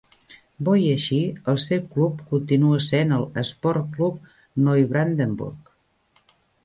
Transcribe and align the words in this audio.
Bo 0.67 0.73
i 0.83 0.85
així, 0.93 1.17
el 1.51 1.59
seu 1.65 1.83
club 1.97 2.23
continua 2.31 2.79
sent 2.85 3.13
el 3.19 3.27
Sportclub 3.51 4.25
Neubrandenburg. 4.69 5.71